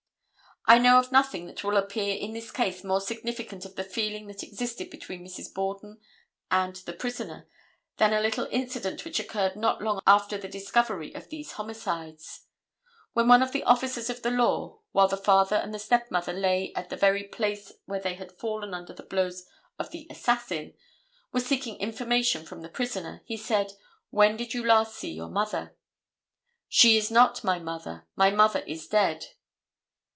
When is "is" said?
26.97-27.09, 28.61-28.87